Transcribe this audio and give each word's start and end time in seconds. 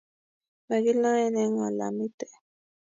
Magiloen 0.67 1.35
eng 1.43 1.57
olamite 1.67 2.27